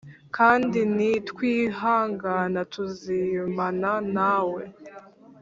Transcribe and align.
kandi 0.35 0.79
ni 0.95 1.11
twihangana, 1.29 2.59
tuzimana 2.73 3.91
na 4.15 4.33
we; 4.51 4.63